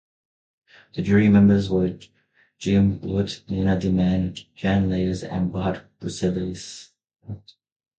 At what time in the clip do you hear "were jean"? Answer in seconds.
1.69-2.97